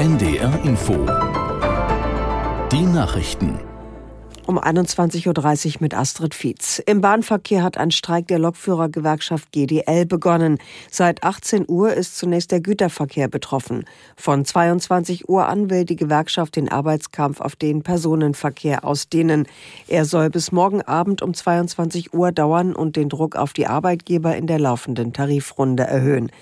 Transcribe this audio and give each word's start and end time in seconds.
NDR 0.00 0.58
Info. 0.64 0.94
Die 2.72 2.86
Nachrichten. 2.86 3.58
Um 4.46 4.58
21.30 4.58 5.26
Uhr 5.26 5.74
mit 5.80 5.92
Astrid 5.92 6.34
Fietz. 6.34 6.78
Im 6.86 7.02
Bahnverkehr 7.02 7.62
hat 7.62 7.76
ein 7.76 7.90
Streik 7.90 8.26
der 8.28 8.38
Lokführergewerkschaft 8.38 9.52
GDL 9.52 10.06
begonnen. 10.06 10.56
Seit 10.90 11.22
18 11.22 11.66
Uhr 11.68 11.92
ist 11.92 12.16
zunächst 12.16 12.50
der 12.50 12.62
Güterverkehr 12.62 13.28
betroffen. 13.28 13.84
Von 14.16 14.46
22 14.46 15.28
Uhr 15.28 15.46
an 15.46 15.68
will 15.68 15.84
die 15.84 15.96
Gewerkschaft 15.96 16.56
den 16.56 16.70
Arbeitskampf 16.70 17.42
auf 17.42 17.54
den 17.54 17.82
Personenverkehr 17.82 18.86
ausdehnen. 18.86 19.46
Er 19.86 20.06
soll 20.06 20.30
bis 20.30 20.50
morgen 20.50 20.80
Abend 20.80 21.20
um 21.20 21.34
22 21.34 22.14
Uhr 22.14 22.32
dauern 22.32 22.74
und 22.74 22.96
den 22.96 23.10
Druck 23.10 23.36
auf 23.36 23.52
die 23.52 23.66
Arbeitgeber 23.66 24.34
in 24.34 24.46
der 24.46 24.60
laufenden 24.60 25.12
Tarifrunde 25.12 25.82
erhöhen. 25.82 26.32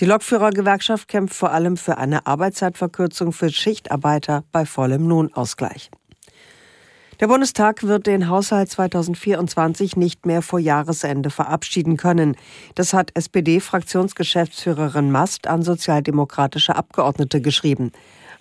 Die 0.00 0.04
Lokführergewerkschaft 0.06 1.08
kämpft 1.08 1.34
vor 1.34 1.50
allem 1.52 1.76
für 1.76 1.98
eine 1.98 2.26
Arbeitszeitverkürzung 2.26 3.32
für 3.32 3.50
Schichtarbeiter 3.50 4.44
bei 4.50 4.64
vollem 4.64 5.08
Lohnausgleich. 5.08 5.90
Der 7.20 7.28
Bundestag 7.28 7.84
wird 7.84 8.08
den 8.08 8.28
Haushalt 8.28 8.68
2024 8.70 9.96
nicht 9.96 10.26
mehr 10.26 10.42
vor 10.42 10.58
Jahresende 10.58 11.30
verabschieden 11.30 11.96
können. 11.96 12.36
Das 12.74 12.94
hat 12.94 13.12
SPD-Fraktionsgeschäftsführerin 13.14 15.12
Mast 15.12 15.46
an 15.46 15.62
sozialdemokratische 15.62 16.74
Abgeordnete 16.74 17.40
geschrieben. 17.40 17.92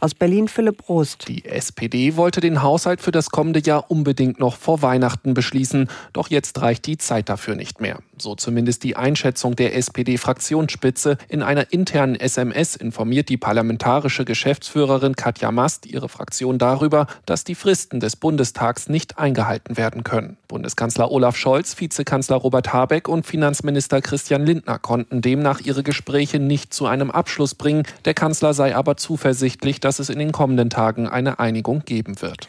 Aus 0.03 0.15
Berlin 0.15 0.47
Philipp 0.47 0.79
Prost. 0.79 1.27
Die 1.27 1.45
SPD 1.45 2.15
wollte 2.15 2.41
den 2.41 2.63
Haushalt 2.63 3.01
für 3.01 3.11
das 3.11 3.29
kommende 3.29 3.59
Jahr 3.59 3.91
unbedingt 3.91 4.39
noch 4.39 4.55
vor 4.55 4.81
Weihnachten 4.81 5.35
beschließen. 5.35 5.89
Doch 6.11 6.31
jetzt 6.31 6.59
reicht 6.59 6.87
die 6.87 6.97
Zeit 6.97 7.29
dafür 7.29 7.53
nicht 7.53 7.81
mehr. 7.81 7.99
So 8.17 8.33
zumindest 8.33 8.83
die 8.83 8.95
Einschätzung 8.95 9.55
der 9.55 9.75
SPD-Fraktionsspitze. 9.75 11.19
In 11.29 11.43
einer 11.43 11.71
internen 11.71 12.15
SMS 12.15 12.75
informiert 12.75 13.29
die 13.29 13.37
parlamentarische 13.37 14.25
Geschäftsführerin 14.25 15.15
Katja 15.15 15.51
Mast 15.51 15.85
ihre 15.85 16.09
Fraktion 16.09 16.57
darüber, 16.57 17.05
dass 17.27 17.43
die 17.43 17.53
Fristen 17.53 17.99
des 17.99 18.15
Bundestags 18.15 18.89
nicht 18.89 19.19
eingehalten 19.19 19.77
werden 19.77 20.03
können. 20.03 20.37
Bundeskanzler 20.47 21.11
Olaf 21.11 21.35
Scholz, 21.35 21.79
Vizekanzler 21.79 22.37
Robert 22.37 22.73
Habeck 22.73 23.07
und 23.07 23.27
Finanzminister 23.27 24.01
Christian 24.01 24.47
Lindner 24.47 24.79
konnten 24.79 25.21
demnach 25.21 25.61
ihre 25.61 25.83
Gespräche 25.83 26.39
nicht 26.39 26.73
zu 26.73 26.87
einem 26.87 27.11
Abschluss 27.11 27.53
bringen. 27.53 27.83
Der 28.05 28.15
Kanzler 28.15 28.55
sei 28.55 28.75
aber 28.75 28.97
zuversichtlich, 28.97 29.79
dass 29.79 29.90
es 29.99 30.09
in 30.09 30.19
den 30.19 30.31
kommenden 30.31 30.69
Tagen 30.69 31.07
eine 31.07 31.39
Einigung 31.39 31.83
geben 31.85 32.21
wird. 32.21 32.47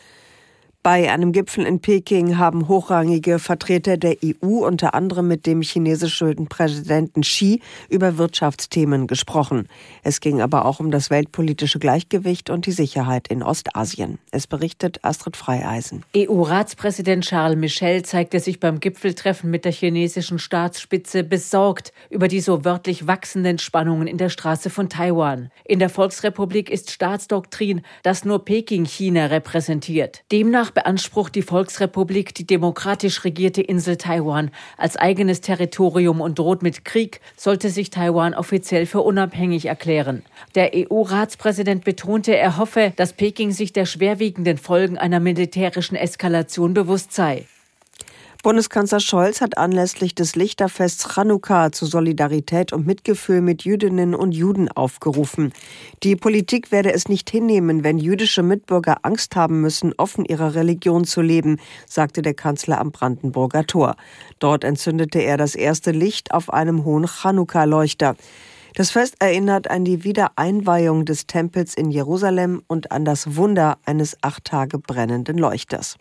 Bei 0.84 1.12
einem 1.12 1.30
Gipfel 1.30 1.64
in 1.64 1.78
Peking 1.78 2.38
haben 2.38 2.66
hochrangige 2.66 3.38
Vertreter 3.38 3.96
der 3.96 4.16
EU 4.24 4.66
unter 4.66 4.94
anderem 4.94 5.28
mit 5.28 5.46
dem 5.46 5.62
chinesischen 5.62 6.48
Präsidenten 6.48 7.20
Xi 7.20 7.60
über 7.88 8.18
Wirtschaftsthemen 8.18 9.06
gesprochen. 9.06 9.68
Es 10.02 10.18
ging 10.18 10.40
aber 10.40 10.64
auch 10.64 10.80
um 10.80 10.90
das 10.90 11.08
weltpolitische 11.08 11.78
Gleichgewicht 11.78 12.50
und 12.50 12.66
die 12.66 12.72
Sicherheit 12.72 13.28
in 13.28 13.44
Ostasien. 13.44 14.18
Es 14.32 14.48
berichtet 14.48 14.98
Astrid 15.04 15.36
Freieisen. 15.36 16.02
EU-Ratspräsident 16.16 17.26
Charles 17.26 17.56
Michel 17.56 18.02
zeigte 18.02 18.40
sich 18.40 18.58
beim 18.58 18.80
Gipfeltreffen 18.80 19.52
mit 19.52 19.64
der 19.64 19.70
chinesischen 19.70 20.40
Staatsspitze 20.40 21.22
besorgt 21.22 21.92
über 22.10 22.26
die 22.26 22.40
so 22.40 22.64
wörtlich 22.64 23.06
wachsenden 23.06 23.60
Spannungen 23.60 24.08
in 24.08 24.18
der 24.18 24.30
Straße 24.30 24.68
von 24.68 24.88
Taiwan. 24.88 25.52
In 25.64 25.78
der 25.78 25.90
Volksrepublik 25.90 26.70
ist 26.70 26.90
Staatsdoktrin, 26.90 27.82
dass 28.02 28.24
nur 28.24 28.44
Peking 28.44 28.84
China 28.84 29.26
repräsentiert. 29.26 30.24
Demnach 30.32 30.71
beansprucht 30.74 31.34
die 31.34 31.42
Volksrepublik 31.42 32.34
die 32.34 32.46
demokratisch 32.46 33.24
regierte 33.24 33.62
Insel 33.62 33.96
Taiwan 33.96 34.50
als 34.76 34.96
eigenes 34.96 35.40
Territorium 35.40 36.20
und 36.20 36.38
droht 36.38 36.62
mit 36.62 36.84
Krieg, 36.84 37.20
sollte 37.36 37.70
sich 37.70 37.90
Taiwan 37.90 38.34
offiziell 38.34 38.86
für 38.86 39.00
unabhängig 39.00 39.66
erklären. 39.66 40.22
Der 40.54 40.72
EU-Ratspräsident 40.74 41.84
betonte, 41.84 42.36
er 42.36 42.56
hoffe, 42.56 42.92
dass 42.96 43.12
Peking 43.12 43.52
sich 43.52 43.72
der 43.72 43.86
schwerwiegenden 43.86 44.58
Folgen 44.58 44.98
einer 44.98 45.20
militärischen 45.20 45.96
Eskalation 45.96 46.74
bewusst 46.74 47.12
sei. 47.12 47.46
Bundeskanzler 48.42 48.98
Scholz 48.98 49.40
hat 49.40 49.56
anlässlich 49.56 50.16
des 50.16 50.34
Lichterfests 50.34 51.14
Chanukka 51.14 51.70
zu 51.70 51.86
Solidarität 51.86 52.72
und 52.72 52.84
Mitgefühl 52.84 53.40
mit 53.40 53.62
Jüdinnen 53.62 54.16
und 54.16 54.32
Juden 54.32 54.68
aufgerufen. 54.68 55.52
Die 56.02 56.16
Politik 56.16 56.72
werde 56.72 56.92
es 56.92 57.08
nicht 57.08 57.30
hinnehmen, 57.30 57.84
wenn 57.84 57.98
jüdische 57.98 58.42
Mitbürger 58.42 58.96
Angst 59.02 59.36
haben 59.36 59.60
müssen, 59.60 59.94
offen 59.96 60.24
ihrer 60.24 60.56
Religion 60.56 61.04
zu 61.04 61.20
leben, 61.20 61.60
sagte 61.86 62.20
der 62.20 62.34
Kanzler 62.34 62.80
am 62.80 62.90
Brandenburger 62.90 63.64
Tor. 63.64 63.94
Dort 64.40 64.64
entzündete 64.64 65.20
er 65.20 65.36
das 65.36 65.54
erste 65.54 65.92
Licht 65.92 66.34
auf 66.34 66.52
einem 66.52 66.84
hohen 66.84 67.06
Chanukka-Leuchter. 67.06 68.16
Das 68.74 68.90
Fest 68.90 69.14
erinnert 69.20 69.70
an 69.70 69.84
die 69.84 70.02
Wiedereinweihung 70.02 71.04
des 71.04 71.28
Tempels 71.28 71.74
in 71.74 71.92
Jerusalem 71.92 72.64
und 72.66 72.90
an 72.90 73.04
das 73.04 73.36
Wunder 73.36 73.78
eines 73.84 74.16
acht 74.20 74.46
Tage 74.46 74.80
brennenden 74.80 75.38
Leuchters. 75.38 75.96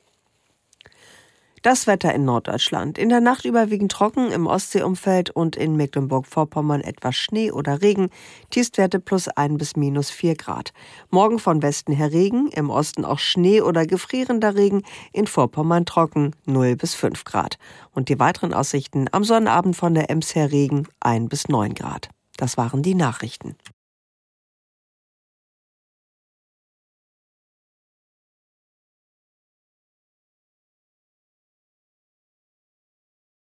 Das 1.62 1.86
Wetter 1.86 2.12
in 2.12 2.26
Norddeutschland. 2.26 2.98
In 2.98 3.10
der 3.10 3.22
Nacht 3.22 3.46
überwiegend 3.46 3.92
trocken, 3.92 4.32
im 4.32 4.48
Ostseeumfeld 4.48 5.30
und 5.30 5.56
in 5.56 5.76
Mecklenburg-Vorpommern 5.76 6.82
etwas 6.82 7.16
Schnee 7.16 7.52
oder 7.52 7.84
Regen. 7.84 8.10
Tiefstwerte 8.50 9.00
plus 9.00 9.28
ein 9.28 9.60
bis 9.60 9.76
minus 9.76 10.10
vier 10.10 10.34
Grad. 10.34 10.74
Morgen 11.12 11.38
von 11.38 11.62
Westen 11.62 11.94
her 11.94 12.12
Regen, 12.12 12.48
im 12.48 12.72
Osten 12.72 13.06
auch 13.06 13.20
Schnee 13.20 13.62
oder 13.62 13.86
gefrierender 13.86 14.56
Regen, 14.56 14.82
in 15.14 15.28
Vorpommern 15.28 15.86
trocken 15.86 16.36
0 16.46 16.76
bis 16.78 16.96
5 16.96 17.26
Grad. 17.26 17.60
Und 17.92 18.10
die 18.10 18.18
weiteren 18.18 18.56
Aussichten 18.56 19.06
am 19.12 19.24
Sonnabend 19.24 19.76
von 19.76 19.94
der 19.94 20.10
Ems 20.10 20.34
her 20.34 20.52
Regen 20.52 20.88
1 21.02 21.30
bis 21.30 21.48
9 21.48 21.76
Grad. 21.76 22.10
Das 22.38 22.58
waren 22.58 22.82
die 22.82 22.96
Nachrichten. 22.96 23.56